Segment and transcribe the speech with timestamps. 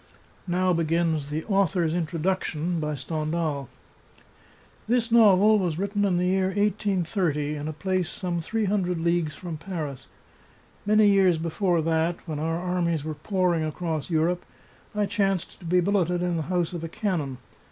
[0.47, 0.53] E.
[0.53, 0.55] G.
[0.95, 2.81] yi AUTHOR'S INTRODUCTION
[4.87, 9.35] This novel was written in the year 1830, in a place some three hundred leagues
[9.35, 10.07] from Paris.
[10.87, 14.43] Many years be fore that, when our armies were pouring across Europe,
[14.95, 17.37] I chanced to be billeted in the house of a canon.